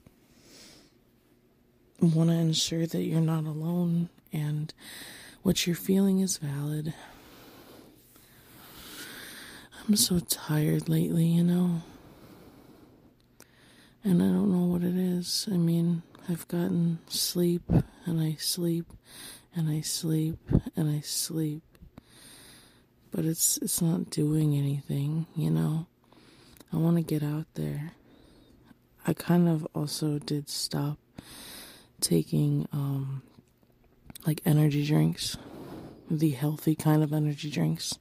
want 1.99 2.29
to 2.29 2.35
ensure 2.35 2.87
that 2.87 3.01
you're 3.01 3.21
not 3.21 3.45
alone 3.45 4.09
and 4.33 4.73
what 5.43 5.67
you're 5.67 5.75
feeling 5.75 6.19
is 6.19 6.37
valid. 6.37 6.93
I'm 9.87 9.95
so 9.95 10.19
tired 10.19 10.89
lately, 10.89 11.25
you 11.25 11.43
know. 11.43 11.81
And 14.03 14.21
I 14.21 14.25
don't 14.25 14.51
know 14.51 14.65
what 14.65 14.83
it 14.83 14.95
is. 14.95 15.47
I 15.51 15.57
mean, 15.57 16.01
I've 16.27 16.47
gotten 16.47 16.99
sleep 17.07 17.63
and 18.05 18.19
I 18.19 18.35
sleep 18.39 18.85
and 19.55 19.69
I 19.69 19.81
sleep 19.81 20.37
and 20.75 20.89
I 20.89 21.01
sleep. 21.01 21.61
But 23.11 23.25
it's 23.25 23.57
it's 23.57 23.81
not 23.81 24.09
doing 24.09 24.55
anything, 24.55 25.27
you 25.35 25.49
know. 25.49 25.87
I 26.73 26.77
want 26.77 26.97
to 26.97 27.03
get 27.03 27.23
out 27.23 27.47
there. 27.55 27.91
I 29.05 29.13
kind 29.13 29.49
of 29.49 29.67
also 29.73 30.19
did 30.19 30.49
stop 30.49 30.97
taking 31.99 32.67
um 32.71 33.21
like 34.25 34.41
energy 34.45 34.85
drinks, 34.85 35.37
the 36.09 36.31
healthy 36.31 36.75
kind 36.75 37.03
of 37.03 37.13
energy 37.13 37.49
drinks. 37.49 37.97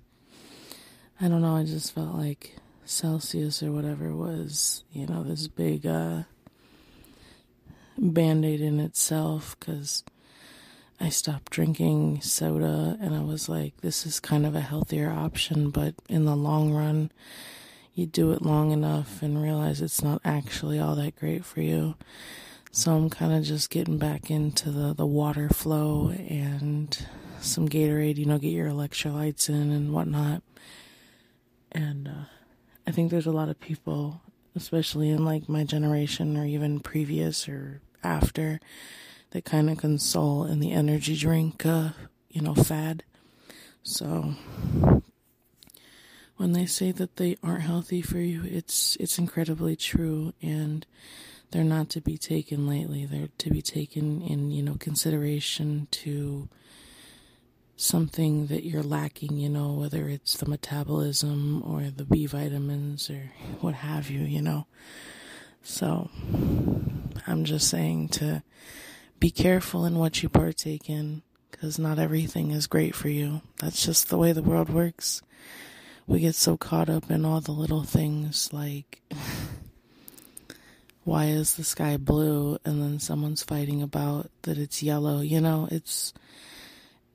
I 1.20 1.28
don't 1.28 1.42
know, 1.42 1.56
I 1.56 1.64
just 1.64 1.94
felt 1.94 2.14
like 2.14 2.56
Celsius 2.84 3.62
or 3.62 3.72
whatever 3.72 4.14
was, 4.14 4.84
you 4.92 5.06
know, 5.06 5.22
this 5.22 5.48
big 5.48 5.86
uh 5.86 6.22
band 7.98 8.44
aid 8.44 8.60
in 8.60 8.80
itself 8.80 9.56
because 9.58 10.04
I 11.00 11.08
stopped 11.08 11.50
drinking 11.50 12.20
soda 12.20 12.98
and 13.00 13.14
I 13.14 13.20
was 13.20 13.48
like, 13.48 13.80
this 13.80 14.06
is 14.06 14.20
kind 14.20 14.44
of 14.44 14.54
a 14.54 14.60
healthier 14.60 15.10
option, 15.10 15.70
but 15.70 15.94
in 16.08 16.24
the 16.24 16.36
long 16.36 16.72
run, 16.72 17.10
you 17.94 18.06
do 18.06 18.32
it 18.32 18.42
long 18.42 18.70
enough 18.70 19.22
and 19.22 19.42
realize 19.42 19.80
it's 19.80 20.02
not 20.02 20.20
actually 20.24 20.78
all 20.78 20.94
that 20.96 21.16
great 21.16 21.44
for 21.44 21.60
you. 21.60 21.94
So 22.72 22.94
I'm 22.94 23.10
kind 23.10 23.32
of 23.32 23.42
just 23.42 23.70
getting 23.70 23.98
back 23.98 24.30
into 24.30 24.70
the, 24.70 24.94
the 24.94 25.06
water 25.06 25.48
flow 25.48 26.10
and 26.10 26.96
some 27.40 27.68
Gatorade, 27.68 28.16
you 28.16 28.26
know, 28.26 28.38
get 28.38 28.52
your 28.52 28.68
electrolytes 28.68 29.48
in 29.48 29.70
and 29.72 29.92
whatnot. 29.92 30.42
And 31.72 32.08
uh, 32.08 32.24
I 32.86 32.92
think 32.92 33.10
there's 33.10 33.26
a 33.26 33.32
lot 33.32 33.48
of 33.48 33.60
people, 33.60 34.20
especially 34.54 35.10
in 35.10 35.24
like 35.24 35.48
my 35.48 35.64
generation 35.64 36.36
or 36.36 36.44
even 36.44 36.80
previous 36.80 37.48
or 37.48 37.80
after 38.04 38.60
that 39.30 39.44
kind 39.44 39.68
of 39.70 39.78
console 39.78 40.44
in 40.44 40.60
the 40.60 40.72
energy 40.72 41.16
drink, 41.16 41.64
uh, 41.66 41.90
you 42.30 42.40
know, 42.40 42.54
fad. 42.54 43.02
So 43.82 44.34
when 46.40 46.54
they 46.54 46.64
say 46.64 46.90
that 46.90 47.16
they 47.16 47.36
aren't 47.42 47.60
healthy 47.60 48.00
for 48.00 48.16
you, 48.16 48.42
it's 48.46 48.96
it's 48.98 49.18
incredibly 49.18 49.76
true, 49.76 50.32
and 50.40 50.86
they're 51.50 51.62
not 51.62 51.90
to 51.90 52.00
be 52.00 52.16
taken 52.16 52.66
lightly. 52.66 53.04
They're 53.04 53.28
to 53.36 53.50
be 53.50 53.60
taken 53.60 54.22
in 54.22 54.50
you 54.50 54.62
know 54.62 54.76
consideration 54.80 55.86
to 55.90 56.48
something 57.76 58.46
that 58.46 58.64
you're 58.64 58.82
lacking. 58.82 59.36
You 59.36 59.50
know, 59.50 59.74
whether 59.74 60.08
it's 60.08 60.38
the 60.38 60.48
metabolism 60.48 61.62
or 61.62 61.90
the 61.90 62.06
B 62.06 62.24
vitamins 62.24 63.10
or 63.10 63.32
what 63.60 63.74
have 63.74 64.08
you. 64.08 64.20
You 64.20 64.40
know, 64.40 64.66
so 65.62 66.08
I'm 67.26 67.44
just 67.44 67.68
saying 67.68 68.08
to 68.20 68.42
be 69.18 69.30
careful 69.30 69.84
in 69.84 69.98
what 69.98 70.22
you 70.22 70.30
partake 70.30 70.88
in 70.88 71.20
because 71.50 71.78
not 71.78 71.98
everything 71.98 72.50
is 72.50 72.66
great 72.66 72.94
for 72.94 73.10
you. 73.10 73.42
That's 73.58 73.84
just 73.84 74.08
the 74.08 74.16
way 74.16 74.32
the 74.32 74.42
world 74.42 74.70
works. 74.70 75.20
We 76.06 76.20
get 76.20 76.34
so 76.34 76.56
caught 76.56 76.88
up 76.88 77.10
in 77.10 77.24
all 77.24 77.40
the 77.40 77.52
little 77.52 77.82
things 77.84 78.52
like 78.52 79.00
why 81.04 81.26
is 81.26 81.54
the 81.54 81.64
sky 81.64 81.96
blue 81.96 82.58
and 82.64 82.82
then 82.82 82.98
someone's 82.98 83.42
fighting 83.42 83.82
about 83.82 84.30
that 84.42 84.58
it's 84.58 84.82
yellow. 84.82 85.20
You 85.20 85.40
know, 85.40 85.68
it's 85.70 86.12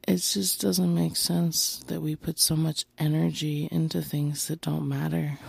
it 0.07 0.17
just 0.17 0.61
doesn't 0.61 0.93
make 0.93 1.15
sense 1.15 1.83
that 1.87 2.01
we 2.01 2.15
put 2.15 2.39
so 2.39 2.55
much 2.55 2.85
energy 2.97 3.67
into 3.71 4.01
things 4.01 4.47
that 4.47 4.61
don't 4.61 4.87
matter. 4.87 5.39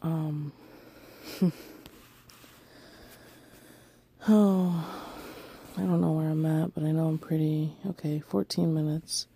Um 0.00 0.52
Oh, 4.30 4.84
I 5.76 5.80
don't 5.80 6.02
know 6.02 6.12
where 6.12 6.28
I'm 6.28 6.44
at, 6.44 6.74
but 6.74 6.84
I 6.84 6.90
know 6.90 7.06
I'm 7.06 7.16
pretty 7.18 7.72
okay. 7.90 8.20
14 8.20 8.74
minutes. 8.74 9.26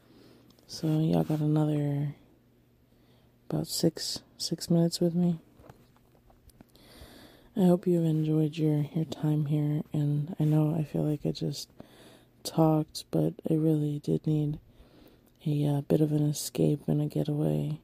So 0.73 0.87
y'all 1.01 1.23
got 1.23 1.41
another 1.41 2.15
about 3.51 3.67
six 3.67 4.21
six 4.39 4.71
minutes 4.71 5.01
with 5.01 5.15
me. 5.15 5.39
I 7.55 7.67
hope 7.67 7.87
you've 7.87 8.07
enjoyed 8.07 8.57
your 8.57 8.87
your 8.95 9.05
time 9.05 9.45
here, 9.45 9.83
and 9.93 10.35
I 10.41 10.45
know 10.45 10.75
I 10.75 10.85
feel 10.85 11.03
like 11.03 11.27
I 11.27 11.33
just 11.33 11.69
talked, 12.43 13.05
but 13.11 13.35
I 13.51 13.53
really 13.53 14.01
did 14.03 14.27
need 14.27 14.61
a 15.47 15.67
uh, 15.67 15.81
bit 15.83 16.01
of 16.01 16.11
an 16.11 16.27
escape 16.27 16.81
and 16.89 17.03
a 17.03 17.07
getaway. 17.07 17.79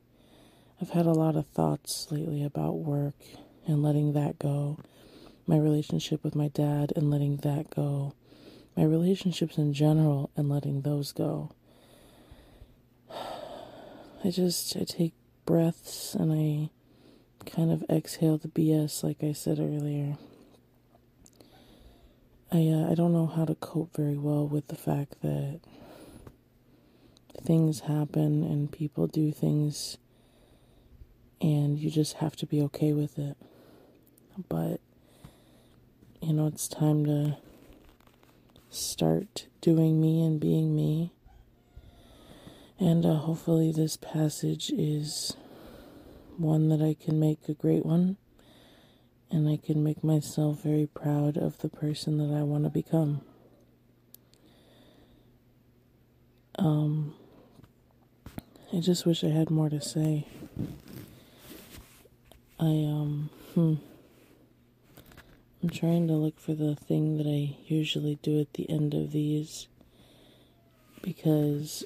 I've 0.81 0.91
had 0.91 1.05
a 1.05 1.13
lot 1.13 1.37
of 1.37 1.47
thoughts 1.47 2.07
lately 2.11 2.43
about 2.43 2.79
work 2.79 3.17
and 3.67 3.83
letting 3.83 4.15
that 4.15 4.39
go 4.39 4.79
my 5.47 5.59
relationship 5.59 6.25
with 6.25 6.35
my 6.35 6.49
dad 6.49 6.95
and 6.97 7.11
letting 7.11 7.37
that 7.39 7.69
go, 7.69 8.15
my 8.75 8.85
relationships 8.85 9.59
in 9.59 9.75
general 9.75 10.31
and 10.39 10.49
letting 10.49 10.81
those 10.81 11.13
go. 11.13 11.53
I 14.25 14.31
just 14.31 14.77
I 14.77 14.85
take 14.85 15.15
breaths 15.47 16.15
and 16.15 16.33
I 16.33 16.71
kind 17.49 17.71
of 17.71 17.85
exhale 17.89 18.39
the 18.39 18.49
BS 18.49 19.03
like 19.03 19.23
I 19.23 19.33
said 19.33 19.59
earlier. 19.59 20.17
I 22.51 22.69
uh, 22.69 22.91
I 22.91 22.95
don't 22.95 23.13
know 23.13 23.27
how 23.27 23.45
to 23.45 23.55
cope 23.55 23.95
very 23.95 24.17
well 24.17 24.47
with 24.47 24.69
the 24.69 24.77
fact 24.77 25.23
that 25.23 25.61
things 27.45 27.81
happen 27.81 28.43
and 28.43 28.73
people 28.73 29.07
do 29.07 29.31
things 29.31 29.99
and 31.41 31.79
you 31.79 31.91
just 31.91 32.15
have 32.15 32.37
to 32.37 32.47
be 32.47 32.61
okay 32.63 32.93
with 32.93 33.19
it. 33.19 33.37
But, 34.49 34.81
you 36.21 36.33
know, 36.33 36.47
it's 36.47 36.69
time 36.69 37.05
to 37.07 37.37
start 38.71 39.47
doing 39.61 40.01
me 40.01 40.25
and 40.25 40.41
being 40.41 40.75
me. 40.75 41.13
And 42.81 43.05
uh, 43.05 43.17
hopefully, 43.17 43.73
this 43.73 43.97
passage 43.97 44.71
is 44.71 45.37
one 46.37 46.69
that 46.69 46.81
I 46.81 46.95
can 46.95 47.19
make 47.19 47.49
a 47.49 47.55
great 47.55 47.85
one. 47.85 48.17
And 49.31 49.49
I 49.49 49.57
can 49.57 49.83
make 49.85 50.03
myself 50.03 50.63
very 50.63 50.87
proud 50.87 51.37
of 51.37 51.59
the 51.59 51.69
person 51.69 52.19
that 52.19 52.35
I 52.35 52.43
want 52.43 52.65
to 52.65 52.71
become. 52.71 53.21
Um, 56.59 57.15
I 58.73 58.81
just 58.81 59.05
wish 59.07 59.23
I 59.23 59.29
had 59.29 59.51
more 59.51 59.69
to 59.69 59.81
say. 59.81 60.27
I, 62.61 62.65
um, 62.65 63.31
hmm. 63.55 63.75
I'm 65.63 65.71
trying 65.71 66.07
to 66.09 66.15
look 66.15 66.39
for 66.39 66.55
the 66.55 66.75
thing 66.75 67.19
that 67.19 67.27
I 67.27 67.57
usually 67.67 68.19
do 68.23 68.41
at 68.41 68.55
the 68.55 68.69
end 68.71 68.95
of 68.95 69.13
these 69.13 69.69
because, 71.03 71.85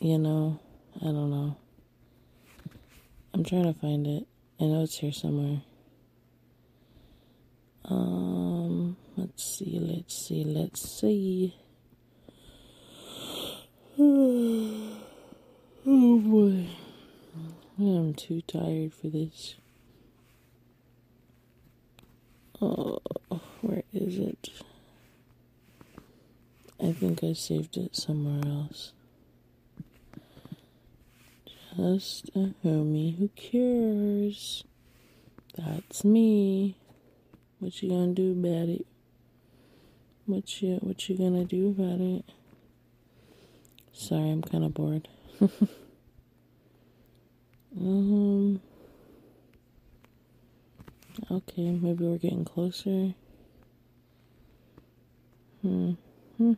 you 0.00 0.18
know, 0.18 0.60
I 1.00 1.04
don't 1.04 1.30
know. 1.30 1.56
I'm 3.34 3.44
trying 3.44 3.72
to 3.72 3.78
find 3.78 4.06
it. 4.06 4.26
I 4.60 4.64
know 4.64 4.82
it's 4.82 4.98
here 4.98 5.12
somewhere. 5.12 5.62
Um, 7.84 8.96
let's 9.16 9.58
see, 9.58 9.78
let's 9.80 10.26
see, 10.26 10.44
let's 10.44 11.00
see. 11.00 11.56
oh 13.98 14.98
boy. 15.84 16.66
I'm 17.78 18.12
too 18.14 18.42
tired 18.42 18.92
for 18.92 19.08
this. 19.08 19.54
Oh, 22.60 23.00
where 23.60 23.84
is 23.92 24.18
it? 24.18 24.50
I 26.80 26.92
think 26.92 27.24
I 27.24 27.32
saved 27.32 27.76
it 27.76 27.96
somewhere 27.96 28.40
else. 28.46 28.92
Just 31.76 32.30
a 32.34 32.54
homie 32.64 33.16
who 33.18 33.28
cares. 33.36 34.64
That's 35.56 36.04
me. 36.04 36.76
What 37.58 37.82
you 37.82 37.88
gonna 37.90 38.14
do 38.14 38.32
about 38.32 38.68
it? 38.68 38.86
What 40.26 40.62
you 40.62 40.76
what 40.76 41.08
you 41.08 41.16
gonna 41.16 41.44
do 41.44 41.68
about 41.68 42.00
it? 42.00 42.24
Sorry, 43.92 44.30
I'm 44.30 44.42
kind 44.42 44.64
of 44.64 44.74
bored. 44.74 45.08
um 47.80 48.60
Okay, 51.30 51.70
maybe 51.70 52.04
we're 52.04 52.18
getting 52.18 52.44
closer. 52.44 53.14
I 56.40 56.52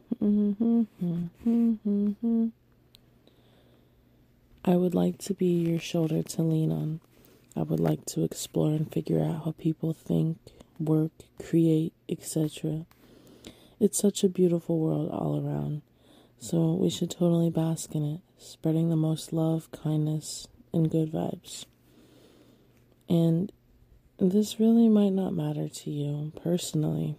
would 4.76 4.94
like 4.94 5.16
to 5.18 5.32
be 5.32 5.46
your 5.46 5.78
shoulder 5.78 6.22
to 6.22 6.42
lean 6.42 6.70
on. 6.70 7.00
I 7.56 7.62
would 7.62 7.80
like 7.80 8.04
to 8.06 8.22
explore 8.22 8.72
and 8.72 8.92
figure 8.92 9.24
out 9.24 9.44
how 9.44 9.54
people 9.58 9.94
think, 9.94 10.36
work, 10.78 11.12
create, 11.42 11.94
etc. 12.10 12.84
It's 13.78 13.98
such 13.98 14.22
a 14.22 14.28
beautiful 14.28 14.78
world 14.78 15.10
all 15.10 15.42
around, 15.42 15.80
so 16.38 16.74
we 16.74 16.90
should 16.90 17.10
totally 17.10 17.48
bask 17.48 17.94
in 17.94 18.04
it, 18.04 18.20
spreading 18.36 18.90
the 18.90 18.96
most 18.96 19.32
love, 19.32 19.72
kindness, 19.72 20.46
and 20.74 20.90
good 20.90 21.10
vibes. 21.10 21.64
And 23.08 23.50
this 24.18 24.60
really 24.60 24.90
might 24.90 25.14
not 25.14 25.32
matter 25.32 25.68
to 25.70 25.90
you 25.90 26.32
personally, 26.42 27.16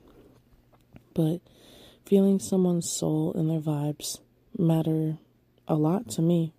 but 1.15 1.41
feeling 2.05 2.39
someone's 2.39 2.89
soul 2.89 3.33
and 3.33 3.49
their 3.49 3.59
vibes 3.59 4.19
matter 4.57 5.17
a 5.67 5.75
lot 5.75 6.09
to 6.09 6.21
me. 6.21 6.53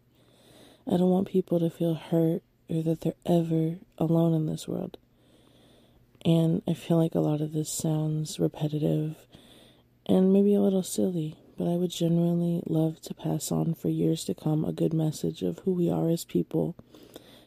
I 0.87 0.93
don't 0.93 1.11
want 1.11 1.29
people 1.29 1.61
to 1.61 1.71
feel 1.71 1.95
hurt 1.95 2.43
or 2.69 2.83
that 2.83 3.03
they're 3.03 3.13
ever 3.27 3.77
alone 3.99 4.35
in 4.35 4.47
this 4.47 4.67
world. 4.67 4.99
And 6.25 6.63
I 6.69 6.75
feel 6.75 6.99
like 6.99 7.15
a 7.15 7.21
lot 7.21 7.41
of 7.41 7.53
this 7.53 7.71
sounds 7.71 8.39
repetitive 8.39 9.17
and 10.07 10.33
maybe 10.33 10.55
a 10.55 10.61
little 10.61 10.83
silly, 10.83 11.37
but 11.59 11.69
I 11.69 11.77
would 11.77 11.91
genuinely 11.91 12.63
love 12.67 13.01
to 13.03 13.15
pass 13.15 13.53
on 13.53 13.75
for 13.75 13.89
years 13.89 14.25
to 14.25 14.35
come 14.35 14.65
a 14.65 14.73
good 14.73 14.95
message 14.95 15.43
of 15.43 15.61
who 15.61 15.73
we 15.73 15.91
are 15.91 16.09
as 16.09 16.25
people 16.25 16.77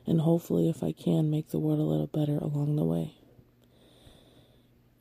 and 0.08 0.21
hopefully, 0.21 0.69
if 0.69 0.84
I 0.84 0.91
can, 0.91 1.31
make 1.31 1.49
the 1.49 1.60
world 1.60 1.79
a 1.79 1.84
little 1.84 2.08
better 2.08 2.38
along 2.38 2.75
the 2.75 2.84
way. 2.84 3.15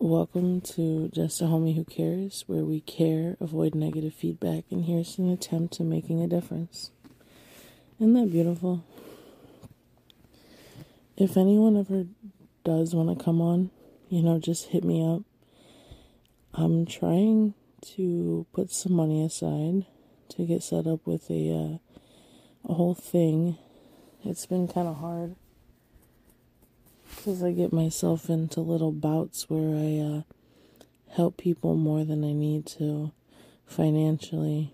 Welcome 0.00 0.61
to 0.62 1.09
Just 1.09 1.40
a 1.40 1.44
Homie 1.44 1.76
Who 1.76 1.85
Cares, 1.85 2.42
where 2.48 2.64
we 2.64 2.80
care, 2.80 3.37
avoid 3.40 3.76
negative 3.76 4.12
feedback, 4.12 4.64
and 4.70 4.85
here's 4.85 5.18
an 5.18 5.30
attempt 5.30 5.74
to 5.74 5.85
making 5.85 6.20
a 6.20 6.26
difference. 6.26 6.90
Isn't 8.00 8.14
that 8.14 8.33
beautiful? 8.33 8.85
If 11.16 11.37
anyone 11.37 11.76
ever 11.76 12.07
does 12.64 12.92
want 12.92 13.16
to 13.16 13.24
come 13.24 13.40
on, 13.40 13.70
you 14.09 14.20
know, 14.20 14.40
just 14.40 14.66
hit 14.66 14.83
me 14.83 15.00
up. 15.00 15.22
I'm 16.52 16.87
trying 16.87 17.54
to 17.94 18.46
put 18.52 18.72
some 18.72 18.94
money 18.94 19.24
aside 19.24 19.87
to 20.30 20.44
get 20.44 20.64
set 20.64 20.88
up 20.88 21.07
with 21.07 21.30
a 21.30 21.50
uh, 21.50 21.78
a 22.68 22.74
whole 22.74 22.94
thing 22.94 23.59
it's 24.24 24.46
been 24.46 24.66
kind 24.66 24.88
of 24.88 24.96
hard 24.96 25.37
because 27.16 27.42
I 27.42 27.53
get 27.53 27.72
myself 27.72 28.29
into 28.29 28.61
little 28.61 28.92
bouts 28.92 29.48
where 29.48 29.77
I 29.77 29.98
uh, 29.98 30.22
help 31.14 31.37
people 31.37 31.74
more 31.74 32.05
than 32.05 32.24
I 32.24 32.33
need 32.33 32.66
to 32.79 33.12
financially. 33.66 34.72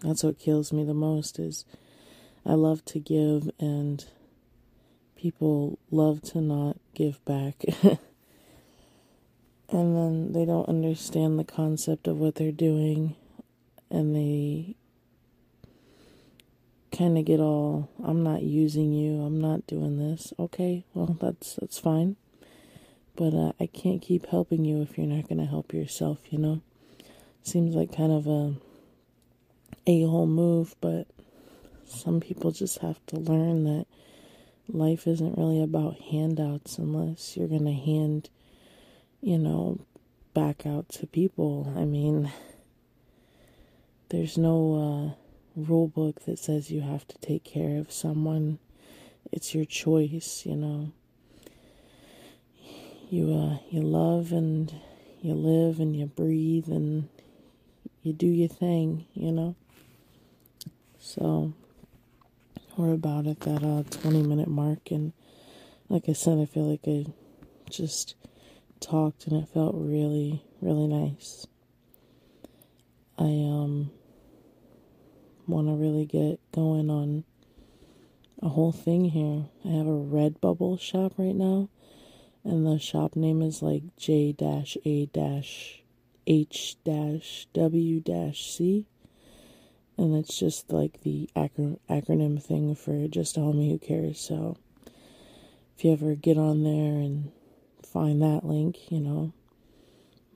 That's 0.00 0.22
what 0.22 0.38
kills 0.38 0.72
me 0.72 0.84
the 0.84 0.94
most 0.94 1.38
is 1.38 1.64
I 2.44 2.54
love 2.54 2.84
to 2.86 2.98
give 2.98 3.50
and 3.58 4.04
people 5.16 5.78
love 5.90 6.22
to 6.22 6.40
not 6.40 6.76
give 6.94 7.24
back. 7.24 7.64
and 9.68 9.96
then 9.96 10.32
they 10.32 10.44
don't 10.44 10.68
understand 10.68 11.38
the 11.38 11.44
concept 11.44 12.08
of 12.08 12.18
what 12.18 12.34
they're 12.34 12.52
doing 12.52 13.14
and 13.90 14.14
they 14.16 14.74
kind 16.96 17.18
of 17.18 17.24
get 17.24 17.40
all 17.40 17.88
I'm 18.04 18.22
not 18.22 18.42
using 18.42 18.92
you, 18.92 19.22
I'm 19.22 19.40
not 19.40 19.66
doing 19.66 19.98
this. 19.98 20.32
Okay, 20.38 20.84
well 20.94 21.16
that's 21.20 21.54
that's 21.56 21.78
fine. 21.78 22.16
But 23.16 23.34
uh, 23.34 23.52
I 23.60 23.66
can't 23.66 24.00
keep 24.00 24.26
helping 24.26 24.64
you 24.64 24.80
if 24.82 24.96
you're 24.96 25.06
not 25.06 25.28
going 25.28 25.38
to 25.38 25.46
help 25.46 25.74
yourself, 25.74 26.18
you 26.30 26.38
know. 26.38 26.62
Seems 27.42 27.74
like 27.74 27.94
kind 27.94 28.12
of 28.12 28.26
a 28.26 28.54
a-hole 29.86 30.26
move, 30.26 30.76
but 30.80 31.06
some 31.84 32.20
people 32.20 32.52
just 32.52 32.78
have 32.78 33.04
to 33.06 33.16
learn 33.16 33.64
that 33.64 33.86
life 34.68 35.06
isn't 35.06 35.36
really 35.36 35.60
about 35.62 35.98
handouts 35.98 36.78
unless 36.78 37.36
you're 37.36 37.48
going 37.48 37.64
to 37.64 37.72
hand, 37.72 38.30
you 39.20 39.38
know, 39.38 39.80
back 40.34 40.64
out 40.64 40.88
to 40.88 41.06
people. 41.06 41.72
I 41.76 41.84
mean, 41.84 42.32
there's 44.08 44.38
no 44.38 45.16
uh 45.16 45.21
rule 45.56 45.88
book 45.88 46.24
that 46.24 46.38
says 46.38 46.70
you 46.70 46.80
have 46.80 47.06
to 47.08 47.18
take 47.18 47.44
care 47.44 47.78
of 47.78 47.92
someone. 47.92 48.58
It's 49.30 49.54
your 49.54 49.64
choice, 49.64 50.44
you 50.46 50.56
know. 50.56 50.92
You 53.10 53.32
uh 53.34 53.58
you 53.70 53.82
love 53.82 54.32
and 54.32 54.74
you 55.20 55.34
live 55.34 55.80
and 55.80 55.94
you 55.94 56.06
breathe 56.06 56.68
and 56.68 57.08
you 58.02 58.12
do 58.12 58.26
your 58.26 58.48
thing, 58.48 59.06
you 59.14 59.32
know. 59.32 59.54
So 60.98 61.52
we're 62.76 62.94
about 62.94 63.26
at 63.26 63.40
that 63.40 63.62
uh 63.62 63.82
20 64.00 64.22
minute 64.22 64.48
mark 64.48 64.90
and 64.90 65.12
like 65.88 66.08
I 66.08 66.14
said 66.14 66.38
I 66.38 66.46
feel 66.46 66.70
like 66.70 66.86
I 66.86 67.06
just 67.68 68.14
talked 68.80 69.26
and 69.26 69.42
it 69.42 69.48
felt 69.48 69.74
really 69.76 70.42
really 70.60 70.86
nice. 70.86 71.46
I 73.18 73.24
um 73.24 73.90
want 75.52 75.68
to 75.68 75.74
really 75.74 76.06
get 76.06 76.40
going 76.52 76.90
on 76.90 77.24
a 78.40 78.48
whole 78.48 78.72
thing 78.72 79.04
here. 79.04 79.44
I 79.64 79.76
have 79.76 79.86
a 79.86 79.90
Redbubble 79.90 80.80
shop 80.80 81.12
right 81.16 81.34
now, 81.34 81.68
and 82.42 82.66
the 82.66 82.78
shop 82.78 83.14
name 83.14 83.42
is 83.42 83.62
like 83.62 83.82
J 83.96 84.34
A 84.40 85.08
H 86.26 86.76
W 87.52 88.02
C, 88.34 88.86
and 89.96 90.16
it's 90.16 90.38
just 90.38 90.72
like 90.72 91.02
the 91.02 91.28
acro- 91.36 91.80
acronym 91.88 92.42
thing 92.42 92.74
for 92.74 93.06
just 93.08 93.36
a 93.36 93.40
homie 93.40 93.70
who 93.70 93.78
cares. 93.78 94.20
So 94.20 94.56
if 95.76 95.84
you 95.84 95.92
ever 95.92 96.14
get 96.14 96.38
on 96.38 96.64
there 96.64 96.98
and 97.00 97.32
find 97.82 98.22
that 98.22 98.44
link, 98.44 98.90
you 98.90 99.00
know, 99.00 99.32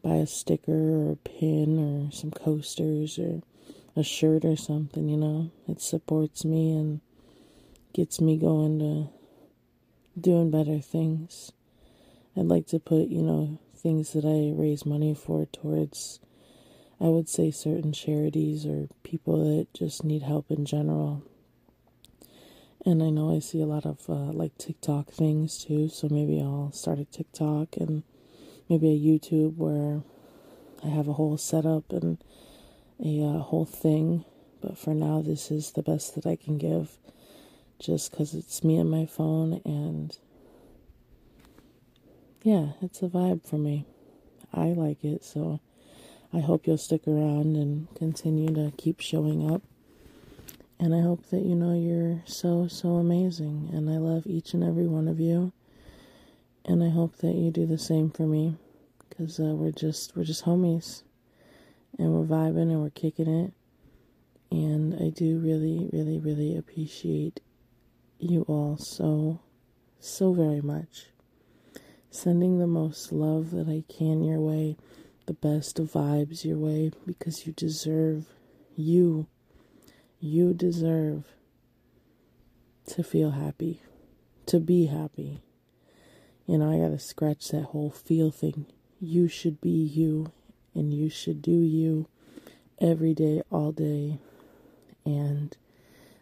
buy 0.02 0.16
a 0.16 0.26
sticker 0.26 0.72
or 0.72 1.12
a 1.12 1.16
pin 1.16 1.78
or 1.78 2.12
some 2.12 2.30
coasters 2.30 3.18
or 3.18 3.42
a 3.96 4.02
shirt 4.02 4.44
or 4.44 4.56
something, 4.56 5.08
you 5.08 5.16
know. 5.16 5.50
It 5.66 5.80
supports 5.80 6.44
me 6.44 6.72
and 6.72 7.00
gets 7.92 8.20
me 8.20 8.36
going 8.36 8.78
to 8.78 9.08
doing 10.20 10.50
better 10.50 10.78
things. 10.78 11.52
I'd 12.36 12.44
like 12.44 12.66
to 12.68 12.78
put, 12.78 13.08
you 13.08 13.22
know, 13.22 13.58
things 13.74 14.12
that 14.12 14.24
I 14.24 14.52
raise 14.54 14.84
money 14.84 15.14
for 15.14 15.46
towards, 15.46 16.20
I 17.00 17.04
would 17.04 17.28
say, 17.28 17.50
certain 17.50 17.92
charities 17.92 18.66
or 18.66 18.88
people 19.02 19.56
that 19.56 19.72
just 19.72 20.04
need 20.04 20.22
help 20.22 20.50
in 20.50 20.66
general. 20.66 21.22
And 22.84 23.02
I 23.02 23.10
know 23.10 23.34
I 23.34 23.40
see 23.40 23.60
a 23.60 23.66
lot 23.66 23.86
of 23.86 24.08
uh, 24.08 24.32
like 24.32 24.56
TikTok 24.58 25.10
things 25.10 25.64
too, 25.64 25.88
so 25.88 26.08
maybe 26.10 26.40
I'll 26.40 26.70
start 26.72 26.98
a 26.98 27.04
TikTok 27.04 27.76
and 27.78 28.04
maybe 28.68 28.88
a 28.88 28.98
YouTube 28.98 29.56
where 29.56 30.02
I 30.84 30.88
have 30.88 31.08
a 31.08 31.14
whole 31.14 31.36
setup 31.36 31.92
and 31.92 32.18
a 33.02 33.22
uh, 33.22 33.38
whole 33.38 33.66
thing. 33.66 34.24
But 34.60 34.78
for 34.78 34.94
now, 34.94 35.22
this 35.22 35.50
is 35.50 35.72
the 35.72 35.82
best 35.82 36.14
that 36.14 36.26
I 36.26 36.36
can 36.36 36.58
give 36.58 36.98
just 37.78 38.10
because 38.10 38.34
it's 38.34 38.64
me 38.64 38.78
and 38.78 38.90
my 38.90 39.04
phone 39.04 39.60
and 39.64 40.16
yeah, 42.42 42.68
it's 42.80 43.02
a 43.02 43.08
vibe 43.08 43.44
for 43.44 43.58
me. 43.58 43.86
I 44.54 44.68
like 44.68 45.02
it, 45.04 45.24
so 45.24 45.58
I 46.32 46.38
hope 46.38 46.64
you'll 46.66 46.78
stick 46.78 47.08
around 47.08 47.56
and 47.56 47.92
continue 47.96 48.54
to 48.54 48.72
keep 48.76 49.00
showing 49.00 49.50
up. 49.50 49.62
And 50.78 50.94
I 50.94 51.00
hope 51.00 51.26
that 51.30 51.40
you 51.42 51.56
know 51.56 51.74
you're 51.74 52.22
so, 52.24 52.68
so 52.68 52.96
amazing. 52.96 53.70
And 53.72 53.90
I 53.90 53.96
love 53.96 54.26
each 54.26 54.54
and 54.54 54.62
every 54.62 54.86
one 54.86 55.08
of 55.08 55.18
you. 55.18 55.52
And 56.64 56.84
I 56.84 56.90
hope 56.90 57.16
that 57.16 57.34
you 57.34 57.50
do 57.50 57.66
the 57.66 57.78
same 57.78 58.10
for 58.10 58.28
me. 58.28 58.56
Because 59.08 59.40
uh, 59.40 59.54
we're 59.54 59.72
just, 59.72 60.14
we're 60.14 60.24
just 60.24 60.44
homies. 60.44 61.02
And 61.98 62.12
we're 62.12 62.24
vibing 62.24 62.70
and 62.70 62.82
we're 62.82 62.90
kicking 62.90 63.28
it. 63.28 63.52
And 64.50 64.94
I 64.94 65.10
do 65.10 65.38
really, 65.38 65.88
really, 65.92 66.18
really 66.18 66.56
appreciate 66.56 67.40
you 68.18 68.42
all 68.42 68.76
so, 68.78 69.40
so 69.98 70.32
very 70.32 70.60
much. 70.60 71.06
Sending 72.10 72.58
the 72.58 72.66
most 72.66 73.12
love 73.12 73.50
that 73.50 73.68
I 73.68 73.84
can 73.92 74.22
your 74.22 74.40
way, 74.40 74.76
the 75.26 75.34
best 75.34 75.76
vibes 75.76 76.44
your 76.44 76.58
way, 76.58 76.92
because 77.04 77.46
you 77.46 77.52
deserve, 77.52 78.26
you, 78.76 79.26
you 80.20 80.54
deserve 80.54 81.24
to 82.86 83.02
feel 83.02 83.32
happy, 83.32 83.82
to 84.46 84.60
be 84.60 84.86
happy. 84.86 85.42
You 86.46 86.58
know, 86.58 86.70
I 86.70 86.78
gotta 86.78 86.98
scratch 87.00 87.48
that 87.48 87.64
whole 87.64 87.90
feel 87.90 88.30
thing. 88.30 88.66
You 89.00 89.28
should 89.28 89.60
be 89.60 89.70
you, 89.70 90.32
and 90.76 90.92
you 90.92 91.08
should 91.08 91.42
do 91.42 91.50
you 91.50 92.06
every 92.80 93.14
day, 93.14 93.42
all 93.50 93.72
day. 93.72 94.18
And 95.04 95.56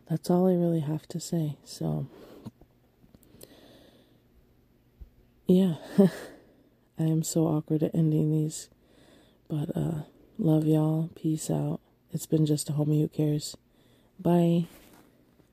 that's 0.09 0.31
all 0.31 0.47
I 0.47 0.55
really 0.55 0.81
have 0.81 1.07
to 1.09 1.21
say. 1.21 1.57
So, 1.65 2.07
yeah, 5.47 5.75
I 5.99 7.03
am 7.03 7.23
so 7.23 7.47
awkward 7.47 7.83
at 7.83 7.95
ending 7.95 8.31
these. 8.31 8.69
But, 9.49 9.77
uh, 9.77 10.03
love 10.39 10.67
y'all. 10.67 11.11
Peace 11.15 11.51
out. 11.51 11.81
It's 12.13 12.27
been 12.27 12.47
just 12.47 12.71
a 12.71 12.73
homie 12.73 13.01
who 13.01 13.09
cares. 13.09 13.57
Bye. 14.19 14.67